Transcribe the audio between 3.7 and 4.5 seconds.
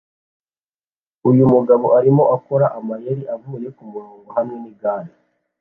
kumurongo